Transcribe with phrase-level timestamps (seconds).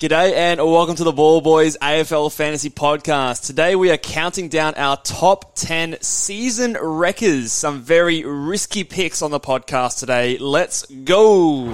[0.00, 3.44] G'day and welcome to the Ball Boys AFL Fantasy Podcast.
[3.44, 7.52] Today we are counting down our top 10 season wreckers.
[7.52, 10.38] Some very risky picks on the podcast today.
[10.38, 11.66] Let's go.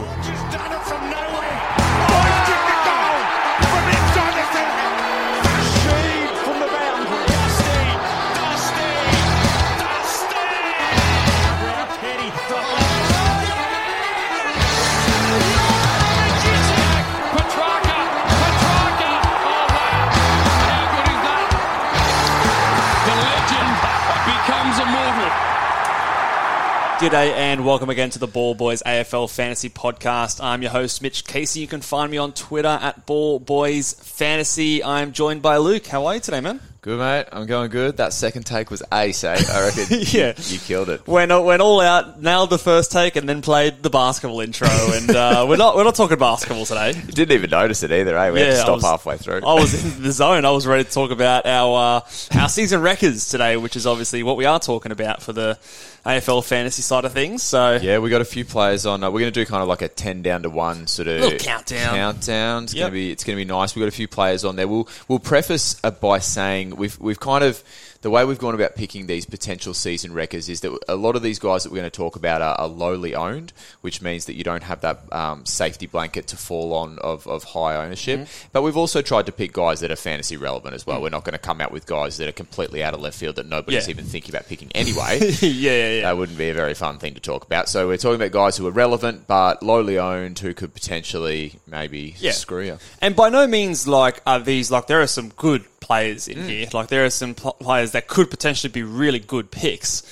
[26.99, 30.43] G'day and welcome again to the Ball Boys AFL Fantasy Podcast.
[30.43, 31.61] I'm your host, Mitch Casey.
[31.61, 34.83] You can find me on Twitter at Ball Boys Fantasy.
[34.83, 35.87] I'm joined by Luke.
[35.87, 36.59] How are you today, man?
[36.81, 37.27] Good, mate.
[37.33, 37.97] I'm going good.
[37.97, 39.37] That second take was ace, eh?
[39.37, 40.35] I reckon Yeah.
[40.39, 41.05] you killed it.
[41.07, 44.69] Went, went all out, nailed the first take, and then played the basketball intro.
[44.97, 46.91] And uh, we're not we're not talking basketball today.
[46.95, 48.31] You didn't even notice it either, eh?
[48.31, 49.41] We had to stop was- halfway through.
[49.45, 50.45] I was in the zone.
[50.45, 54.23] I was ready to talk about our uh, our season wreckers today, which is obviously
[54.23, 55.59] what we are talking about for the
[56.07, 57.43] AFL fantasy side of things.
[57.43, 59.03] So yeah, we got a few players on.
[59.03, 61.21] Uh, we're going to do kind of like a ten down to one sort of
[61.21, 61.95] Little countdown.
[61.95, 62.65] Countdown.
[62.65, 62.81] It's Yep.
[62.83, 63.75] going to be it's going to be nice.
[63.75, 64.69] We've got a few players on there.
[64.69, 67.63] We'll we'll preface by saying we've we've kind of
[68.03, 71.23] the way we've gone about picking these potential season wreckers is that a lot of
[71.23, 74.35] these guys that we're going to talk about are, are lowly owned, which means that
[74.35, 78.21] you don't have that um, safety blanket to fall on of, of high ownership.
[78.21, 78.49] Mm-hmm.
[78.53, 81.03] But we've also tried to pick guys that are fantasy relevant as well.
[81.03, 83.37] We're not going to come out with guys that are completely out of left field
[83.37, 83.91] that nobody's Yeah.
[83.95, 85.19] even thinking about picking anyway.
[85.41, 85.96] yeah, yeah, yeah.
[86.03, 87.69] That wouldn't be a very fun thing to talk about.
[87.69, 92.15] So we're talking about guys who are relevant but lowly owned who could potentially maybe
[92.19, 92.33] Yeah.
[92.33, 92.79] screw you.
[93.01, 96.49] And by no means like are these like there are some good players in mm.
[96.49, 96.69] here.
[96.73, 100.03] Like there are some pl- players that could potentially be really good picks,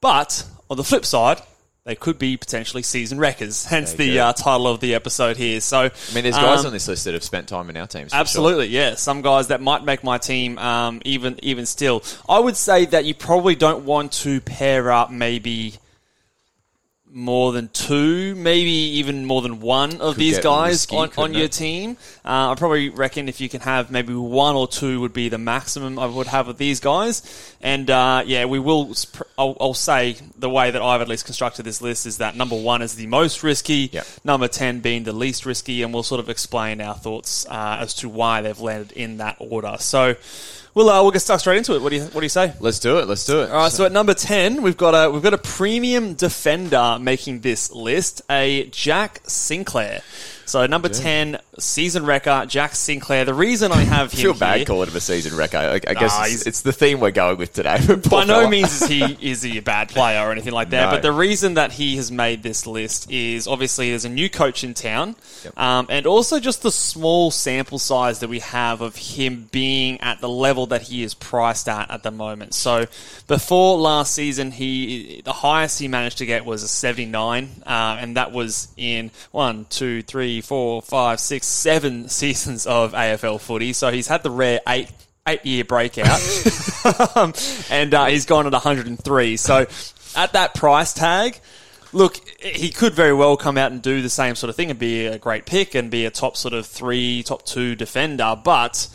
[0.00, 1.40] but on the flip side.
[1.84, 5.60] They could be potentially season wreckers, hence the uh, title of the episode here.
[5.60, 7.88] So, I mean, there's guys um, on this list that have spent time in our
[7.88, 8.10] teams.
[8.10, 8.20] for sure.
[8.20, 8.94] Absolutely, yeah.
[8.94, 12.04] Some guys that might make my team um, even even still.
[12.28, 15.74] I would say that you probably don't want to pair up maybe
[17.14, 21.34] more than two, maybe even more than one of Could these guys risky, on, on
[21.34, 21.52] your it?
[21.52, 21.96] team.
[22.24, 25.36] Uh, I probably reckon if you can have maybe one or two would be the
[25.38, 27.56] maximum I would have with these guys.
[27.60, 28.94] And uh, yeah, we will.
[29.36, 32.54] I'll, I'll say the way that I've at least constructed this list is that number
[32.56, 34.06] one is the most risky, Yep.
[34.24, 37.94] number ten being the least risky, and we'll sort of explain our thoughts uh, as
[37.94, 39.76] to why they've landed in that order.
[39.80, 40.16] So.
[40.74, 41.82] We'll, uh, we'll get stuck straight into it.
[41.82, 42.54] What do you What do you say?
[42.58, 43.06] Let's do it.
[43.06, 43.50] Let's do it.
[43.50, 47.40] All right, so at number ten, we've got a we've got a premium defender making
[47.40, 50.00] this list, a Jack Sinclair.
[50.46, 53.24] So number ten, season wrecker, Jack Sinclair.
[53.24, 55.56] The reason I have I him feel bad here, calling him a season wrecker.
[55.56, 57.78] I, I guess Nah, it's, it's the theme we're going with today.
[58.10, 60.86] By no means is he is he a bad player or anything like that.
[60.86, 60.90] No.
[60.92, 64.64] But the reason that he has made this list is obviously there's a new coach
[64.64, 65.58] in town, Yep.
[65.58, 70.20] um, and also just the small sample size that we have of him being at
[70.20, 72.54] the level that he is priced at at the moment.
[72.54, 72.86] So
[73.26, 78.16] before last season, he the highest he managed to get was a 79, uh, and
[78.16, 83.72] that was in one, two, three, four, five, six, seven seasons of AFL footy.
[83.72, 84.90] So he's had the rare eight
[85.26, 86.20] eight year breakout,
[87.16, 87.32] um,
[87.70, 89.36] and uh, he's gone at 103.
[89.36, 89.66] So
[90.16, 91.38] at that price tag,
[91.92, 94.78] look, he could very well come out and do the same sort of thing and
[94.78, 98.36] be a great pick and be a top sort of three, top two defender.
[98.42, 98.88] But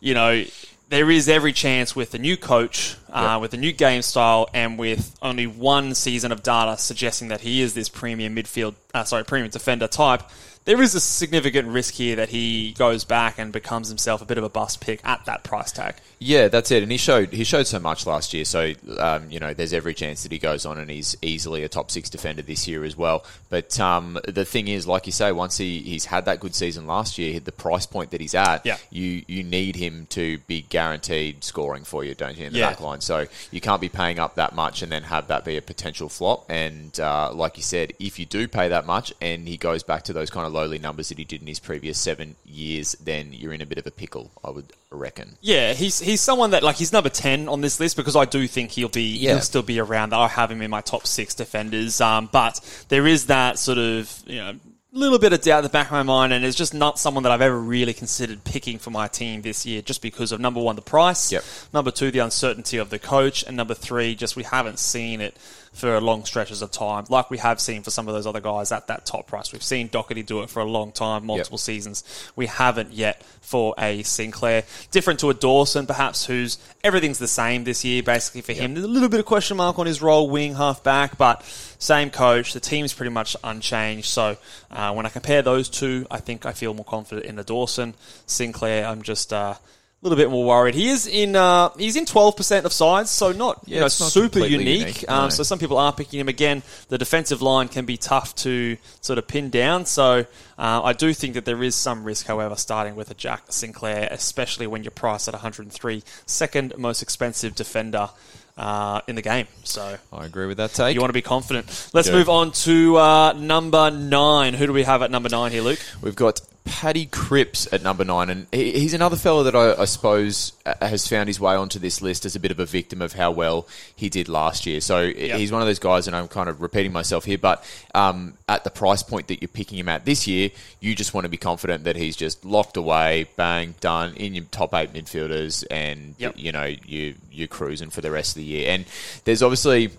[0.00, 0.44] you know,
[0.88, 3.40] there is every chance with the new coach, uh, Yep.
[3.40, 7.62] with the new game style, and with only one season of data suggesting that he
[7.62, 10.22] is this premium midfield, uh, sorry, premium defender type.
[10.64, 14.36] There is a significant risk here that he goes back and becomes himself a bit
[14.36, 15.94] of a bust pick at that price tag.
[16.18, 16.82] Yeah, that's it.
[16.82, 18.44] And he showed he showed so much last year.
[18.44, 21.70] So um, you know, there's every chance that he goes on and he's easily a
[21.70, 23.24] top six defender this year as well.
[23.48, 26.86] But um, the thing is, like you say, once he, he's had that good season
[26.86, 28.76] last year, the price point that he's at, Yeah.
[28.90, 32.68] you you need him to be guaranteed scoring for you, don't you, in the Yeah.
[32.70, 32.97] back line?
[33.00, 36.08] So you can't be paying up that much and then have that be a potential
[36.08, 36.44] flop.
[36.50, 40.02] And uh, like you said, if you do pay that much and he goes back
[40.04, 43.32] to those kind of lowly numbers that he did in his previous seven years, then
[43.32, 45.36] you're in a bit of a pickle, I would reckon.
[45.42, 48.46] Yeah, he's he's someone that like he's number ten on this list because I do
[48.48, 49.32] think he'll be Yeah.
[49.32, 50.14] he'll still be around.
[50.14, 52.58] I have him in my top six defenders, um, but
[52.88, 54.54] there is that sort of you know
[54.92, 57.22] little bit of doubt at the back of my mind, and it's just not someone
[57.24, 60.60] that I've ever really considered picking for my team this year, just because of number
[60.60, 61.44] one the price, Yep.
[61.74, 65.36] number two the uncertainty of the coach, and number three just we haven't seen it
[65.72, 68.72] for long stretches of time, like we have seen for some of those other guys
[68.72, 69.52] at that top price.
[69.52, 72.04] We've seen Docherty do it for a long time, multiple seasons.
[72.36, 74.64] We haven't yet for a Sinclair.
[74.90, 78.74] Different to a Dawson, perhaps, who's everything's the same this year, basically for him.
[78.74, 81.42] There's a little bit of question mark on his role, wing, half back, but
[81.78, 82.52] same coach.
[82.52, 84.06] The team's pretty much unchanged.
[84.06, 84.36] So
[84.70, 87.94] uh, when I compare those two, I think I feel more confident in the Dawson.
[88.26, 89.32] Sinclair, I'm just.
[89.32, 89.54] Uh,
[90.00, 90.74] a little bit more worried.
[90.76, 91.34] He is in.
[91.34, 94.78] Uh, he's in twelve percent of sides, so not you know not super unique.
[94.78, 95.28] unique, Um, no.
[95.30, 96.62] so some people are picking him again.
[96.88, 99.86] The defensive line can be tough to sort of pin down.
[99.86, 100.24] So
[100.58, 104.06] uh, I do think that there is some risk, however, starting with a Jack Sinclair,
[104.10, 108.08] especially when you're priced at 103, second most expensive defender
[108.56, 109.46] uh, in the game.
[109.64, 110.94] So I agree with that take.
[110.94, 111.90] you want to be confident.
[111.92, 114.54] Let's move on to uh, number nine.
[114.54, 115.80] Who do we have at number nine here, Luke?
[116.02, 120.52] We've got Paddy Cripps at number nine, and he's another fellow that I, I suppose
[120.66, 123.14] uh, has found his way onto this list as a bit of a victim of
[123.14, 123.66] how well
[123.96, 124.80] he did last year.
[124.80, 128.34] So he's one of those guys, and I'm kind of repeating myself here, but um,
[128.48, 130.50] at the price point that you're picking him at this year,
[130.80, 134.44] you just want to be confident that he's just locked away, bang, done in your
[134.44, 136.34] top eight midfielders, and Yep.
[136.36, 138.70] you know you you're cruising for the rest of the year.
[138.70, 138.84] And
[139.24, 139.90] there's obviously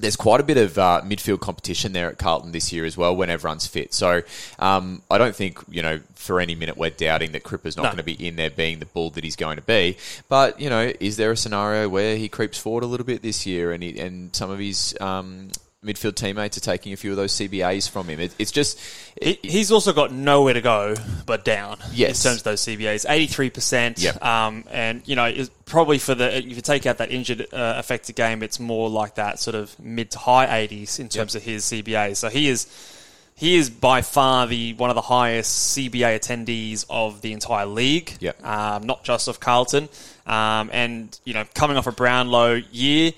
[0.00, 3.14] there's quite a bit of uh, midfield competition there at Carlton this year as well
[3.14, 3.92] when everyone's fit.
[3.94, 4.22] So
[4.58, 7.88] um, I don't think, you know, for any minute we're doubting that Cripper's not No.
[7.90, 9.96] going to be in there being the bull that he's going to be.
[10.28, 13.46] But, you know, is there a scenario where he creeps forward a little bit this
[13.46, 15.48] year and, he, and some of his um,
[15.84, 18.20] midfield teammates are taking a few of those CBAs from him?
[18.20, 18.78] It, it's just...
[19.20, 20.94] He, he's also got nowhere to go
[21.26, 22.24] but down Yes.
[22.24, 23.06] in terms of those CBAs.
[23.06, 24.02] 83%.
[24.02, 24.24] Yep.
[24.24, 25.32] Um, and, you know,
[25.64, 29.14] probably for the, if you take out that injured uh, affected game, it's more like
[29.14, 32.16] that sort of mid to high 80s in terms of his CBAs.
[32.16, 32.66] So he is.
[33.36, 38.12] He is by far the one of the highest CBA attendees of the entire league,
[38.20, 38.44] Yep.
[38.44, 39.88] um, not just of Carlton.
[40.26, 43.12] Um, and you know, coming off a Brownlow year,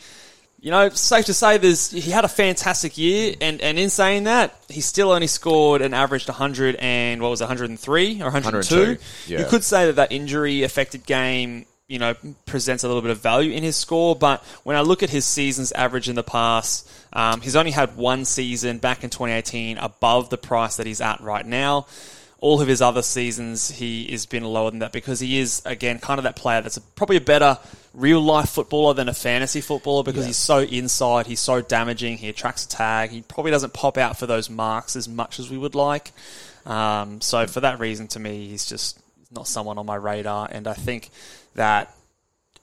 [0.63, 4.25] you know, safe to say there's he had a fantastic year, and, and in saying
[4.25, 8.75] that, he still only scored an averaged 100 and what was 103 or 102.
[8.75, 9.41] 102, yeah.
[9.41, 12.15] You could say that that injury affected game, you know,
[12.47, 14.15] presents a little bit of value in his score.
[14.15, 17.97] But when I look at his seasons average in the past, um, he's only had
[17.97, 21.87] one season back in 2018 above the price that he's at right now
[22.43, 26.01] all of his other seasons, he has been lower than that because he is, again,
[26.01, 27.57] kind of that player that's a, probably a better
[27.95, 32.29] real life footballer than a fantasy footballer because he's so inside, he's so damaging, he
[32.29, 35.57] attracts a tag, he probably doesn't pop out for those marks as much as we
[35.57, 36.11] would like.
[36.67, 38.99] Um, so for that reason, to me, he's just
[39.31, 40.49] not someone on my radar.
[40.51, 41.11] And I think
[41.55, 41.95] that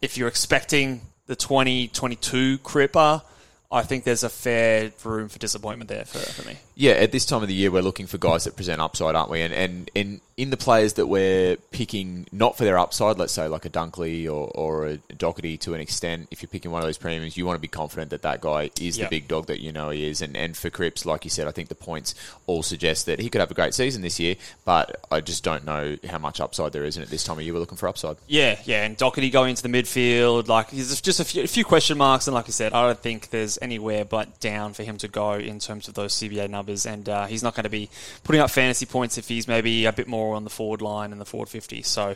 [0.02, 3.22] if you're expecting the 2022 Cripper,
[3.72, 6.58] I think there's a fair room for disappointment there for, for me.
[6.76, 9.30] Yeah, at this time of the year, we're looking for guys that present upside, aren't
[9.30, 9.42] we?
[9.42, 13.50] And and, and in the players that we're picking, not for their upside, let's say
[13.50, 16.88] like a Dunkley or, or a Docherty to an extent, if you're picking one of
[16.88, 19.04] those premiums, you want to be confident that that guy is Yeah.
[19.06, 20.22] the big dog that you know he is.
[20.22, 22.16] And, and for Cripps, like you said, I think the points
[22.48, 25.66] all suggest that he could have a great season this year, but I just don't
[25.66, 26.96] know how much upside there is.
[26.96, 28.16] And at this time of year, we're looking for upside.
[28.28, 31.66] Yeah, yeah, and Docherty going into the midfield, like there's just a few, a few
[31.66, 34.98] question marks, and like I said, I don't think there's anywhere but down for him
[35.00, 37.90] to go in terms of those CBA numbers, and uh, he's not going to be
[38.24, 41.20] putting up fantasy points if he's maybe a bit more on the forward line and
[41.20, 41.82] the forward fifty.
[41.82, 42.16] So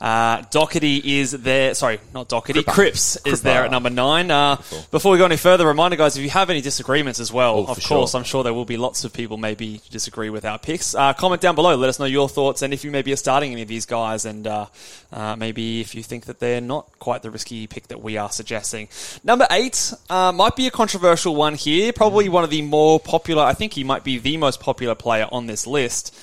[0.00, 1.74] uh, Docherty is there.
[1.74, 2.64] Sorry, not Docherty.
[2.64, 4.30] Cripps is there at number nine.
[4.30, 4.56] Uh,
[4.90, 7.60] before we go any further, reminder, guys, if you have any disagreements as well, Oh,
[7.62, 8.18] of course, sure.
[8.18, 10.94] I'm sure there will be lots of people maybe disagree with our picks.
[10.94, 11.74] Uh, comment down below.
[11.76, 14.24] Let us know your thoughts and if you maybe are starting any of these guys
[14.24, 14.66] and uh,
[15.12, 18.30] uh, maybe if you think that they're not quite the risky pick that we are
[18.30, 18.88] suggesting.
[19.24, 21.92] Number eight uh, might be a controversial one here.
[21.92, 23.42] Probably one of the more popular.
[23.42, 26.14] I think he might be the most popular player on this list.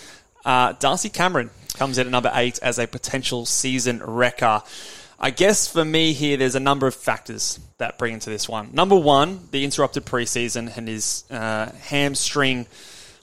[0.45, 4.61] Uh, Darcy Cameron comes in at number eight as a potential season wrecker.
[5.19, 8.69] I guess for me here, there's a number of factors that bring into this one.
[8.73, 12.67] Number one, the interrupted preseason and his uh, hamstring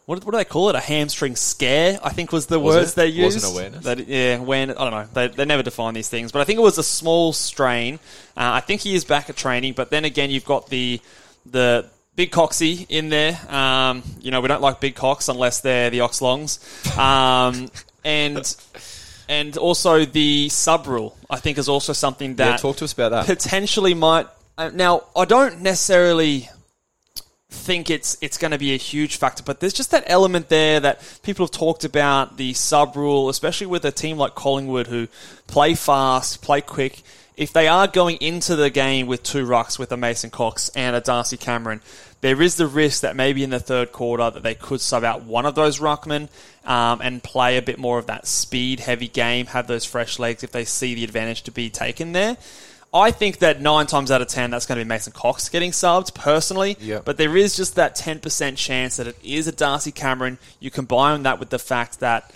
[0.07, 0.75] what, what do they call it?
[0.75, 2.97] A hamstring scare, I think was the Was words it?
[2.97, 3.37] they used.
[3.37, 3.85] Wasn't awareness?
[3.85, 5.07] That- yeah, when I don't know.
[5.13, 7.95] They, they never define these things, but I think it was a small strain.
[8.37, 11.01] Uh, I think he is back at training, but then again, you've got the
[11.47, 13.39] the big coxie in there.
[13.49, 16.59] Um, you know, we don't like big cocks unless they're the oxlongs,
[16.99, 17.71] um,
[18.05, 18.57] and
[19.29, 21.17] and also the sub rule.
[21.31, 23.27] I think is also something that Yeah, talk to us about that.
[23.27, 24.27] potentially might.
[24.59, 26.49] Uh, now, I don't necessarily
[27.49, 30.81] think it's it's going to be a huge factor, but there's just that element there
[30.81, 35.09] that people have talked about the sub rule, especially with a team like Collingwood who
[35.47, 37.03] play fast, play quick.
[37.43, 40.95] If they are going into the game with two rucks, with a Mason Cox and
[40.95, 41.81] a Darcy Cameron,
[42.21, 45.25] there is the risk that maybe in the third quarter that they could sub out
[45.25, 46.29] one of those ruckmen
[46.65, 50.45] um, and play a bit more of that speed heavy game, have those fresh legs
[50.45, 52.37] if they see the advantage to be taken there.
[52.95, 55.73] I think that nine times out of ten, that's going to be Mason Cox getting
[55.73, 56.77] subbed personally.
[56.79, 57.01] Yeah.
[57.05, 60.39] But there is just that 10% chance that it is a Darcy Cameron.
[60.61, 62.31] You combine that with the fact that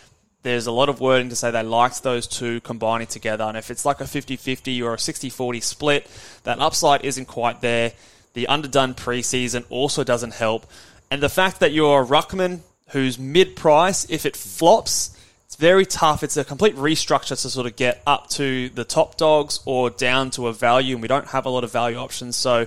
[0.46, 3.42] there's a lot of wording to say they liked those two combining together.
[3.42, 6.08] And if it's like a 50 50 or a 60 40 split,
[6.44, 7.92] that upside isn't quite there.
[8.34, 10.64] The underdone preseason also doesn't help.
[11.10, 12.60] And the fact that you're a Ruckman
[12.90, 16.22] who's mid price, if it flops, it's very tough.
[16.22, 20.30] It's a complete restructure to sort of get up to the top dogs or down
[20.32, 22.36] to a value, and we don't have a lot of value options.
[22.36, 22.66] So,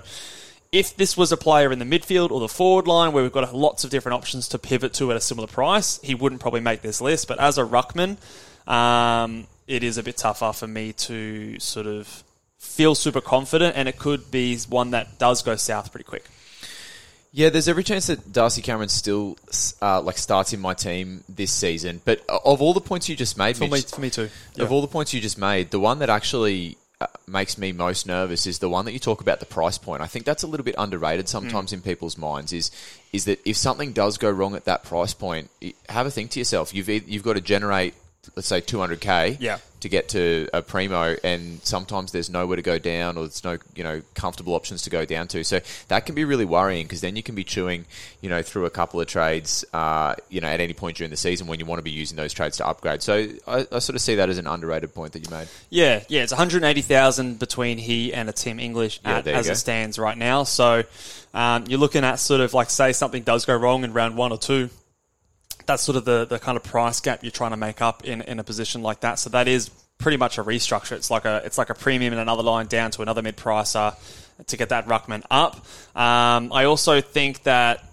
[0.71, 3.53] if this was a player in the midfield or the forward line where we've got
[3.55, 6.81] lots of different options to pivot to at a similar price, he wouldn't probably make
[6.81, 7.27] this list.
[7.27, 8.17] But as a ruckman,
[8.71, 12.23] um, it is a bit tougher for me to sort of
[12.59, 16.25] feel super confident, and it could be one that does go south pretty quick.
[17.31, 19.37] Yeah, there's every chance that Darcy Cameron still
[19.81, 22.01] uh, like starts in my team this season.
[22.03, 24.29] But of all the points you just made, For me, for me too.
[24.57, 26.78] of all the points you just made, the one that actually uh,
[27.27, 30.01] makes me most nervous is the one that you talk about the price point.
[30.01, 31.29] I think that's a little bit underrated Mm.
[31.29, 32.51] sometimes in people's minds.
[32.51, 32.71] Is
[33.13, 35.49] is that if something does go wrong at that price point,
[35.87, 36.73] have a think to yourself.
[36.73, 37.93] You've you've got to generate,
[38.35, 39.37] let's say, 200k.
[39.39, 39.59] Yeah.
[39.79, 43.59] To get to a primo, and sometimes there's nowhere to go down, or there's no
[43.75, 45.41] you know comfortable options to go down to.
[45.45, 47.85] So that can be really worrying because then you can be chewing,
[48.19, 51.15] you know, through a couple of trades, uh, you know, at any point during the
[51.15, 53.01] season when you want to be using those trades to upgrade.
[53.01, 55.47] So I, I sort of see that as an underrated point that you made.
[55.69, 59.53] Yeah, yeah, it's 180,000 between he and a Tim English Yeah, at, as go.
[59.53, 60.43] it stands right now.
[60.43, 60.83] So
[61.33, 64.33] um, you're looking at sort of like, say something does go wrong in round one
[64.33, 64.69] or two.
[65.69, 68.23] That's sort of the, the kind of price gap you're trying to make up in,
[68.23, 69.19] in a position like that.
[69.19, 70.93] So that is pretty much a restructure.
[70.93, 73.93] It's like a it's like a premium in another line down to another mid pricer
[74.47, 75.57] to get that ruckman up.
[75.95, 77.85] Um, I also think that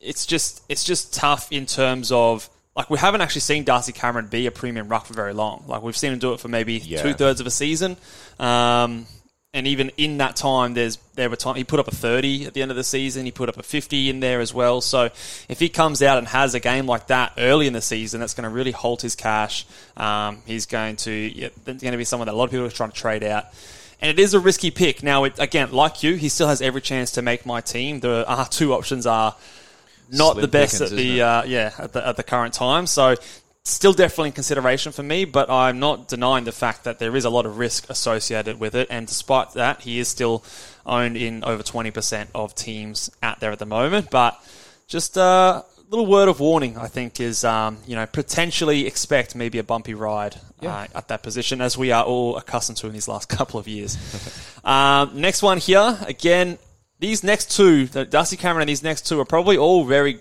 [0.00, 4.28] it's just it's just tough in terms of like we haven't actually seen Darcy Cameron
[4.28, 5.64] be a premium ruck for very long.
[5.66, 7.02] Like we've seen him do it for maybe Yeah.
[7.02, 7.98] two thirds of a season,
[8.38, 9.06] um,
[9.54, 12.52] and even in that time, there's there were time he put up a thirty at
[12.52, 13.24] the end of the season.
[13.24, 14.80] He put up a fifty in there as well.
[14.82, 15.04] So
[15.48, 18.34] if he comes out and has a game like that early in the season, that's
[18.34, 19.64] going to really halt his cash.
[19.96, 22.70] Um, he's going to yeah, going to be someone that a lot of people are
[22.70, 23.46] trying to trade out.
[24.00, 25.02] And it is a risky pick.
[25.02, 28.00] Now, it, again, like you, he still has every chance to make my team.
[28.00, 29.34] The uh, two options are
[30.10, 32.86] not Slim the best pickings, at the uh, yeah at the, at the current time.
[32.86, 33.16] So
[33.70, 37.24] still definitely in consideration for me, but I'm not denying the fact that there is
[37.24, 38.88] a lot of risk associated with it.
[38.90, 40.44] And despite that, he is still
[40.86, 44.10] owned in over 20% of teams out there at the moment.
[44.10, 44.42] But
[44.86, 49.58] just a little word of warning, I think, is um, you know potentially expect maybe
[49.58, 53.08] a bumpy ride uh, at that position, as we are all accustomed to in these
[53.08, 53.96] last couple of years.
[54.64, 56.58] um, next one here, again,
[56.98, 60.18] these next two, Darcy Cameron and these next two are probably all very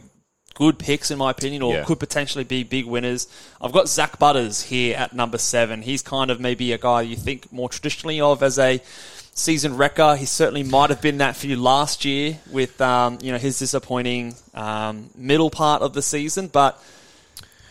[0.58, 1.84] good picks in my opinion, or Yeah.
[1.84, 3.28] could potentially be big winners.
[3.62, 5.84] I've got Zak Butters here at number seven.
[5.84, 8.82] He's kind of maybe a guy you think more traditionally of as a
[9.36, 10.16] seasoned wrecker.
[10.16, 13.60] He certainly might have been that for you last year with um, you know his
[13.60, 16.82] disappointing um, middle part of the season, but.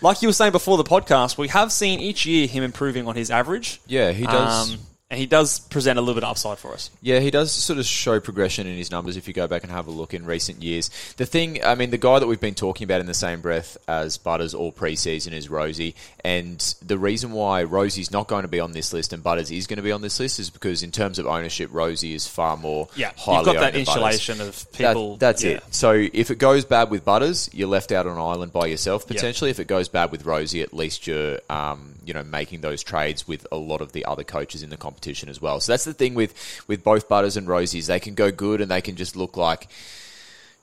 [0.03, 3.17] Like you were saying before the podcast, we have seen each year him improving on
[3.17, 3.81] his average.
[3.87, 4.73] Yeah, he does.
[4.75, 6.91] Um, and he does present a little bit of upside for us.
[7.01, 9.71] Yeah, he does sort of show progression in his numbers if you go back and
[9.71, 10.91] have a look in recent years.
[11.17, 13.79] The thing, I mean, the guy that we've been talking about in the same breath
[13.87, 15.95] as Butters all preseason is Rozee.
[16.25, 19.69] And the reason why Rozee's not going to be on this list and Butters is
[19.69, 22.57] going to be on this list is because, in terms of ownership, Rozee is far
[22.57, 23.89] more Yeah, you've got that than Butters.
[23.95, 25.13] insulation of people.
[25.13, 25.51] That, that's yeah.
[25.53, 25.65] it.
[25.71, 29.07] So if it goes bad with Butters, you're left out on an island by yourself
[29.07, 29.53] potentially.
[29.53, 33.29] If it goes bad with Rozee, at least you're um, you know making those trades
[33.29, 34.96] with a lot of the other coaches in the competition
[35.29, 35.61] as well.
[35.61, 36.35] So that's the thing with
[36.69, 37.87] with both Butters and Rozees.
[37.87, 39.69] They can go good and they can just look like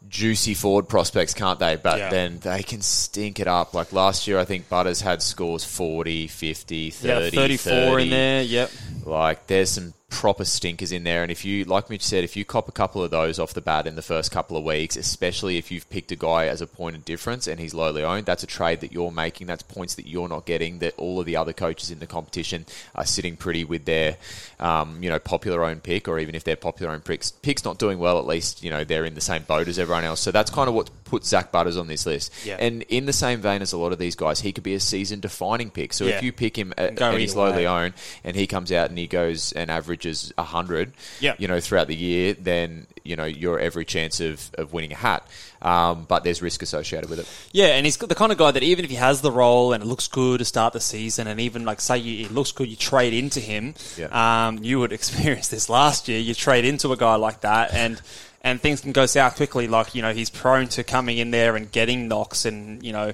[0.10, 1.78] juicy forward prospects, can't they?
[1.78, 2.10] But Yeah.
[2.10, 3.74] then they can stink it up.
[3.74, 8.04] Like last year, I think Butters had scores 40, 50, Yeah, 30, 34 30.
[8.04, 8.42] in there.
[8.44, 8.72] Yep.
[9.06, 11.24] Like there's some proper stinkers in there.
[11.24, 13.62] And if you, like Mitch said, if you cop a couple of those off the
[13.62, 16.68] bat in the first couple of weeks, especially if you've picked a guy as a
[16.68, 19.48] point of difference and he's lowly owned, that's a trade that you're making.
[19.48, 20.80] That's points that you're not getting.
[20.80, 24.18] That all of the other coaches in the competition are sitting pretty with their,
[24.60, 27.80] um, you know, popular own pick, or even if their popular owned picks, picks not
[27.80, 30.20] doing well, at least you know they're in the same boat as everyone else.
[30.20, 32.32] So that's kind of what put Zak Butters on this list.
[32.44, 32.58] Yeah.
[32.60, 34.80] And in the same vein as a lot of these guys, he could be a
[34.80, 35.94] season defining pick.
[35.94, 36.18] So Yeah.
[36.18, 37.94] if you pick him at, and he's lowly owned,
[38.24, 41.36] and he comes out and he goes and averages hundred, Yeah.
[41.38, 44.96] you know, throughout the year, then you know you're every chance of, of winning a
[44.96, 45.28] hat.
[45.62, 47.28] Um, but there's risk associated with it.
[47.54, 49.82] Yeah, and he's the kind of guy that even if he has the role and
[49.84, 52.68] it looks good to start the season, and even like say you, it looks good,
[52.68, 53.74] you trade into him.
[53.98, 54.08] Yeah.
[54.48, 56.20] Um, you would experience this last year.
[56.20, 58.02] You trade into a guy like that, and
[58.44, 59.68] and things can go south quickly.
[59.68, 63.14] Like you know, he's prone to coming in there and getting knocks, and you know,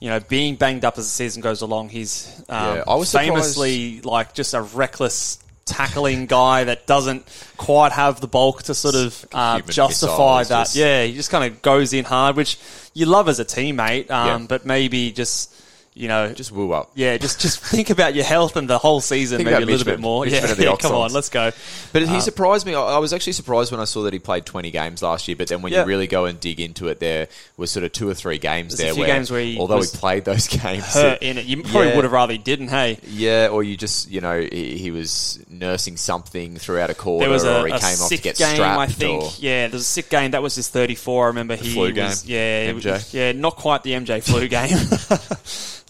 [0.00, 1.90] you know, being banged up as the season goes along.
[1.90, 5.38] He's um, Yeah, I was surprised- famously like just a reckless.
[5.64, 7.24] Tackling guy that doesn't
[7.56, 10.62] quite have the bulk to sort of uh, justify missile, that.
[10.64, 12.58] just- Yeah, he just kind of goes in hard, which
[12.94, 14.46] you love as a teammate, um, Yeah.
[14.48, 15.54] but maybe just
[15.94, 16.90] you know, Just woo up.
[16.94, 19.84] yeah, just just think about your health and the whole season, Think maybe a little
[19.84, 20.26] bit more.
[20.26, 21.50] Yeah, yeah, come on, let's go.
[21.92, 22.74] But he uh, surprised me.
[22.74, 25.36] I was actually surprised when I saw that he played 20 games last year.
[25.36, 25.80] But then when Yeah.
[25.82, 28.76] you really go and dig into it, there was sort of two or three games
[28.76, 31.44] There's there where, games where he although he played those games, Hurt in it.
[31.44, 31.96] You probably Yeah.
[31.96, 32.68] would have rather he didn't.
[32.68, 37.28] Hey, Yeah, or you just, you know, he, he was nursing something throughout a quarter,
[37.30, 38.54] a, or he came off to get game.
[38.54, 38.80] strapped.
[38.80, 39.22] I think.
[39.24, 40.30] or, Yeah, there was a sick game.
[40.30, 41.24] That was his 34.
[41.24, 42.22] I remember he flu was.
[42.22, 42.92] game, Yeah, MJ.
[42.92, 44.78] was- yeah, not quite the MJ flu game.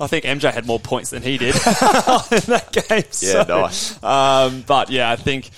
[0.02, 3.04] I think MJ had more points than he did in that game.
[3.20, 4.02] Yeah, so, nice.
[4.02, 5.50] Um, but yeah, I think.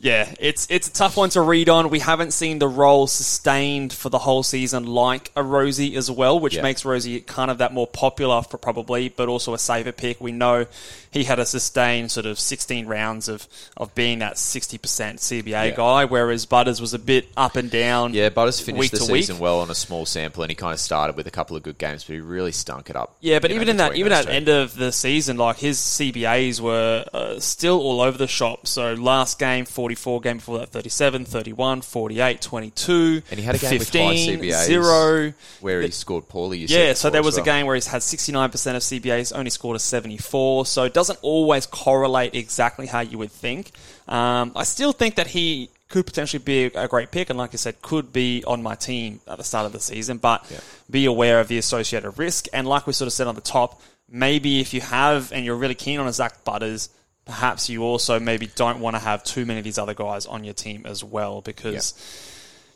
[0.00, 1.90] Yeah, it's it's a tough one to read on.
[1.90, 6.38] We haven't seen the role sustained for the whole season like a Rozee as well,
[6.38, 6.62] which Yeah.
[6.62, 10.20] makes Rozee kind of that more popular for probably, but also a safer pick.
[10.20, 10.66] We know
[11.10, 15.70] he had a sustained sort of 16 rounds of, of being that 60% CBA Yeah.
[15.70, 18.12] guy, whereas Butters was a bit up and down.
[18.14, 19.42] yeah, Butters finished the season week.
[19.42, 21.78] well on a small sample, and he kind of started with a couple of good
[21.78, 23.16] games, but he really stunk it up.
[23.20, 24.30] Yeah, but you know, even in that, even at two.
[24.30, 28.66] end of the season, like his CBAs were uh, still all over the shop.
[28.66, 29.64] So last game,
[29.94, 34.06] 44, game before that, 37, 31, 48, 22, And he had a game with 15,
[34.06, 35.32] high CBAs 0.
[35.60, 36.58] where he scored poorly.
[36.58, 38.44] You Yeah, so there was as a game where he's had 69%
[38.76, 40.66] of CBAs, only scored a 74.
[40.66, 43.70] So it doesn't always correlate exactly how you would think.
[44.06, 47.54] Um, I still think that he could potentially be a a great pick, and like
[47.54, 50.18] I said, could be on my team at the start of the season.
[50.18, 50.58] But Yeah.
[50.90, 52.46] be aware of the associated risk.
[52.52, 55.56] And like we sort of said on the top, maybe if you have and you're
[55.56, 56.88] really keen on a Zak Butters,
[57.28, 60.42] perhaps you also maybe don't want to have too many of these other guys on
[60.42, 61.94] your team as well because.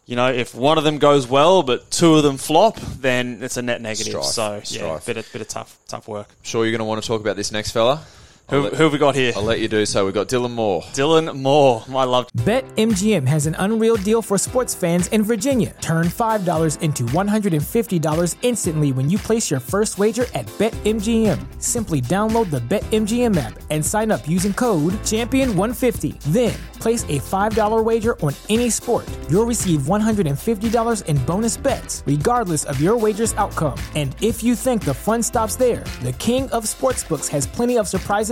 [0.05, 3.57] You know, if one of them goes well, but two of them flop, then it's
[3.57, 4.25] a net negative.
[4.25, 4.25] Strife.
[4.25, 5.07] So yeah, Strife.
[5.07, 6.27] bit of, bit of tough tough work.
[6.43, 8.05] Sure, you're going to want to talk about this next fella.
[8.49, 9.33] I'll Who, let, who have we got here?
[9.37, 10.05] I'll let you do so.
[10.05, 10.83] We've got Dylan Moore.
[10.93, 11.85] Dylan Moore.
[11.89, 12.27] I love.
[12.39, 15.75] BetMGM has an unreal deal for sports fans in Virginia.
[15.81, 21.63] Turn $5 into $150 instantly when you place your first wager at BetMGM.
[21.63, 26.21] Simply download the BetMGM app and sign up using code Champion150.
[26.33, 29.09] Then place a $5 wager on any sport.
[29.31, 33.79] You'll receive $150 in bonus bets, regardless of your wager's outcome.
[33.95, 37.87] And if you think the fun stops there, the King of Sportsbooks has plenty of
[37.87, 38.32] surprises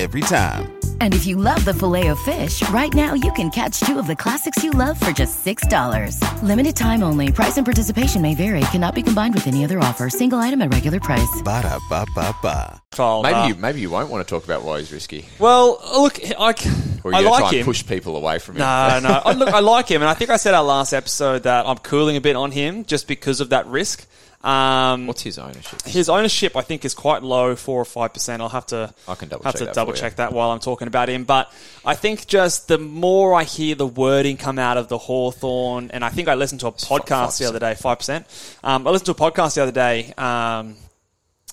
[0.00, 0.72] Every time.
[1.02, 4.06] And if you love the filet of fish, right now you can catch two of
[4.06, 6.42] the classics you love for just $6.
[6.42, 7.30] Limited time only.
[7.32, 8.62] Price and participation may vary.
[8.72, 10.08] Cannot be combined with any other offer.
[10.08, 11.42] Single item at regular price.
[11.44, 12.80] Ba-da-ba-ba-ba.
[13.22, 16.18] Maybe uh, you maybe you won't want to talk about why he's risky, Well, look,
[16.38, 16.70] I, c-
[17.04, 17.58] or I you're going like try him.
[17.58, 18.60] and push people away from him.
[18.60, 19.22] No, no.
[19.24, 21.76] I, look, I like him, and I think I said our last episode that I'm
[21.78, 24.06] cooling a bit on him just because of that risk.
[24.42, 25.82] Um, What's his ownership?
[25.82, 28.40] his ownership, I think, is quite low, four or five percent.
[28.40, 30.00] I'll have to, I can double have check to that double for you.
[30.00, 31.24] check that while I'm talking about him.
[31.24, 31.52] But
[31.84, 36.02] I think just the more I hear the wording come out of the Hawthorn, and
[36.04, 37.48] I think I listened to a podcast the 5%.
[37.48, 38.26] other day, five percent.
[38.64, 40.12] Um, I listened to a podcast the other day.
[40.16, 40.76] Um,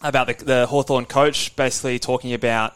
[0.04, 2.76] about the, the Hawthorn coach basically talking about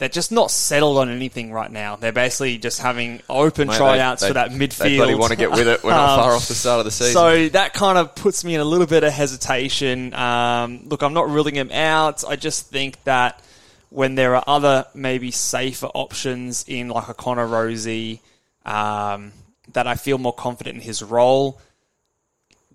[0.00, 1.94] they're just not settled on anything right now.
[1.96, 4.78] They're basically just having open Mate, tryouts they- for that midfield.
[4.78, 5.84] They bloody want to get with it.
[5.84, 7.12] We're not Um, far off the start of the season.
[7.12, 10.14] So that kind of puts me in a little bit of hesitation.
[10.14, 12.24] Um, look, I'm not ruling him out.
[12.26, 13.42] I just think that
[13.90, 18.20] when there are other maybe safer options in like a Connor Rozee,
[18.64, 19.32] um,
[19.74, 21.60] that I feel more confident in his role.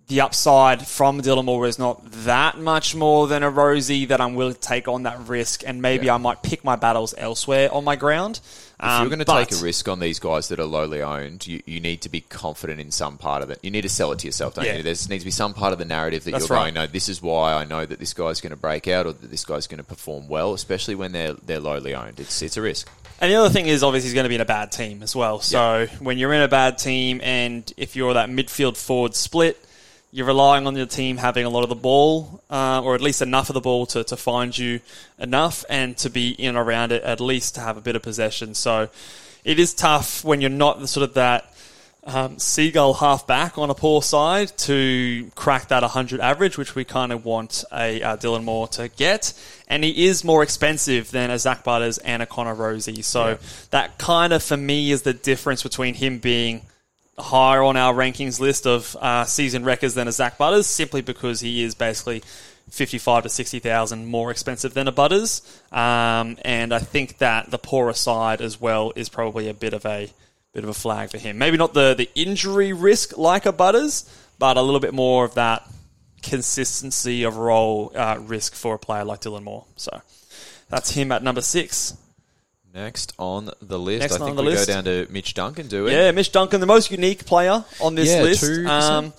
[0.07, 4.35] The upside from Dylan Moore is not that much more than a Rozee that I'm
[4.35, 6.13] willing to take on that risk, and maybe Yeah.
[6.13, 8.39] I might pick my battles elsewhere on my ground.
[8.77, 11.47] if Um, you're going to take a risk on these guys that are lowly owned,
[11.47, 13.57] you, you need to be confident in some part of it.
[13.63, 14.75] You need to sell it to yourself, don't Yeah.
[14.75, 14.83] you?
[14.83, 16.63] There needs to be some part of the narrative that That's you're right.
[16.65, 19.13] going, no, this is why I know that this guy's going to break out or
[19.13, 22.19] that this guy's going to perform well, especially when they're they're lowly owned.
[22.19, 22.89] It's it's a risk.
[23.21, 25.15] And the other thing is, obviously, he's going to be in a bad team as
[25.15, 25.39] well.
[25.39, 29.57] So when you're in a bad team, and if you're that midfield forward split,
[30.15, 33.21] you're relying on your team having a lot of the ball, uh, or at least
[33.21, 34.80] enough of the ball to, to find you
[35.19, 38.01] enough, and to be in and around it at least to have a bit of
[38.01, 38.54] possession.
[38.54, 38.88] So
[39.43, 41.54] it is tough when you're not the sort of that
[42.06, 46.86] um, seagull half back on a poor side to crack that 100 average, which we
[46.86, 49.34] kind of want a uh, Dylan Moore to get.
[49.67, 53.04] And he is more expensive than a Zak Butters and a Connor Rozee.
[53.04, 53.38] So
[53.71, 56.62] that kind of, for me, is the difference between him being
[57.17, 61.39] higher on our rankings list of uh, season wreckers than a Zak Butters, simply because
[61.39, 62.23] he is basically
[62.69, 65.41] 55 to 60,000 more expensive than a Butters.
[65.71, 69.86] Um, and I think that the poorer side as well is probably a bit of
[69.86, 70.10] a
[70.54, 71.38] bit of a flag for him.
[71.38, 75.34] Maybe not the, the injury risk like a Butters, but a little bit more of
[75.36, 75.67] that
[76.23, 79.65] consistency of role uh, risk for a player like Dylan Moore.
[79.75, 80.01] So
[80.69, 81.95] that's him at number six.
[82.75, 84.67] Next on the list, Next I think on the we list.
[84.67, 85.91] go down to Mitch Duncan, do we?
[85.93, 88.43] Yeah, Mitch Duncan, the most unique player on this Yeah, list.
[88.43, 88.67] 2%.
[88.67, 89.13] Um,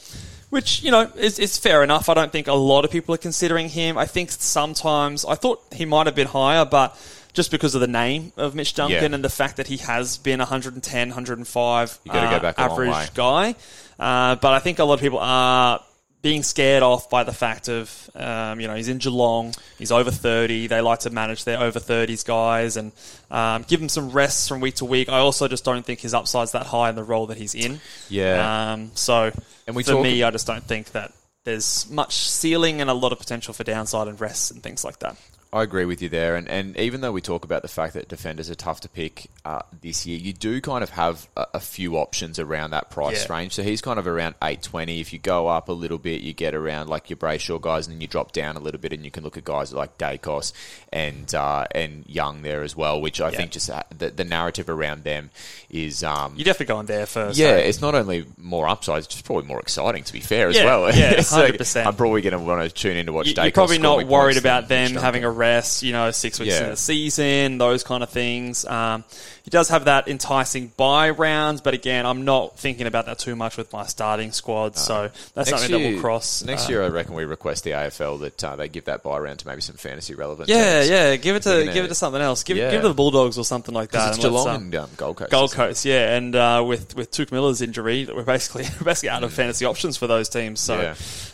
[0.50, 2.08] which, you know, is, is fair enough.
[2.10, 3.96] I don't think a lot of people are considering him.
[3.98, 6.96] I think sometimes, I thought he might have been higher, but
[7.32, 9.14] just because of the name of Mitch Duncan Yeah.
[9.14, 12.60] and the fact that he has been 110, 105 You gotta go uh, back a
[12.62, 13.06] long average way.
[13.14, 13.54] guy.
[13.98, 15.80] Uh, but I think a lot of people are
[16.26, 20.10] being scared off by the fact of, um, you know, he's in Geelong, he's over
[20.10, 20.66] 30.
[20.66, 22.90] They like to manage their over 30s guys and
[23.30, 25.08] um, give him some rests from week to week.
[25.08, 27.78] I also just don't think his upside's that high in the role that he's in.
[28.08, 28.72] Yeah.
[28.72, 29.30] Um, so
[29.68, 31.12] And we for talk- me, I just don't think that
[31.44, 34.98] there's much ceiling and a lot of potential for downside and rests and things like
[34.98, 35.16] that.
[35.52, 38.08] I agree with you there, and, and even though we talk about the fact that
[38.08, 41.60] defenders are tough to pick uh, this year, you do kind of have a, a
[41.60, 43.36] few options around that price Yeah.
[43.36, 43.52] range.
[43.54, 45.00] So he's kind of around eight twenty.
[45.00, 47.94] If you go up a little bit, you get around like your Brayshaw guys, and
[47.94, 50.52] then you drop down a little bit, and you can look at guys like Daicos
[50.92, 53.00] and uh, and Young there as well.
[53.00, 53.36] Which I Yeah.
[53.36, 55.30] think just uh, the, the narrative around them
[55.70, 57.38] is um, You're definitely going there first.
[57.38, 57.56] yeah, eh?
[57.58, 60.64] it's not only more upside, it's just probably more exciting to be fair as Yeah,
[60.64, 60.90] well.
[60.96, 61.86] yeah, 100%.
[61.86, 63.44] I'm probably going to want to tune in to watch You- Daicos.
[63.44, 65.35] You're probably not worried about them having a.
[65.36, 66.58] rest, you know, six weeks Yeah.
[66.60, 68.64] into the season, those kind of things.
[68.64, 69.04] Um,
[69.44, 73.36] he does have that enticing buy rounds, but again, I'm not thinking about that too
[73.36, 76.42] much with my starting squad, so that's something that will cross.
[76.42, 79.18] Next uh, year, I reckon we request the AFL that uh, they give that buy
[79.18, 80.48] round to maybe some fantasy relevant.
[80.48, 80.90] Yeah, teams.
[80.90, 82.42] yeah, give it to give it to something else.
[82.42, 82.70] Give, Yeah.
[82.72, 84.08] give it to the Bulldogs or something like that.
[84.08, 85.30] It's and Geelong um, and um, Gold Coast.
[85.30, 85.52] Gold?
[85.52, 89.22] Coast, yeah, and uh, with with Touk Miller's injury, that we're basically we're basically out
[89.22, 90.58] of fantasy options for those teams.
[90.58, 90.80] So,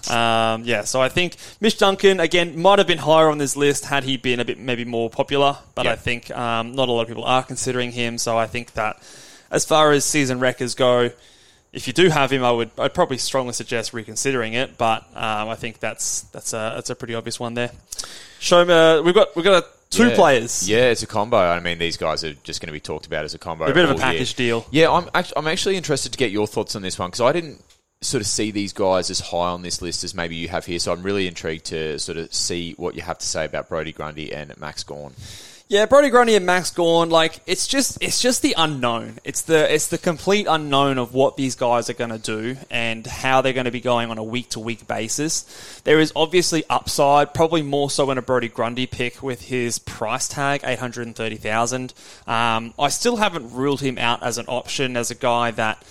[0.08, 0.52] yeah.
[0.54, 3.86] Um, yeah, so I think Mitch Duncan again might have been higher on this list
[3.92, 5.92] had he been a bit maybe more popular, but Yeah.
[5.92, 8.16] I think um, not a lot of people are considering him.
[8.18, 8.94] So I think that
[9.50, 11.10] as far as season wreckers go.
[11.74, 15.48] If you do have him, I would I'd probably strongly suggest reconsidering it, but um,
[15.48, 17.70] I think that's that's a that's a pretty obvious one there.
[18.40, 20.14] Show me, uh, we've got we've got uh, two Yeah.
[20.14, 20.68] players.
[20.68, 21.38] Yeah, it's a combo.
[21.38, 23.64] I mean, these guys are just going to be talked about as a combo.
[23.64, 24.04] A bit of a all year.
[24.12, 24.66] package deal.
[24.70, 27.32] Yeah, I'm actually, I'm actually interested to get your thoughts on this one because I
[27.32, 27.64] didn't
[28.02, 30.78] sort of see these guys as high on this list as maybe you have here.
[30.78, 33.92] So I'm really intrigued to sort of see what you have to say about Brodie
[33.92, 35.14] Grundy and Max Gawn.
[35.68, 39.20] Yeah, Brodie Grundy and Max Gawn, like it's just it's just the unknown.
[39.24, 43.06] It's the it's the complete unknown of what these guys are going to do and
[43.06, 45.80] how they're going to be going on a week to week basis.
[45.84, 50.28] There is obviously upside, probably more so in a Brodie Grundy pick with his price
[50.28, 51.94] tag eight hundred and thirty thousand.
[52.26, 55.82] Um, I still haven't ruled him out as an option as a guy that